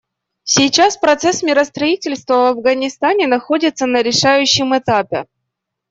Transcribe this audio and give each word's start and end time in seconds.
Сейчас 0.45 0.97
процесс 0.97 1.43
миростроительства 1.43 2.33
в 2.37 2.45
Афганистане 2.57 3.27
находится 3.27 3.85
на 3.85 4.01
решающем 4.01 4.75
этапе. 4.75 5.27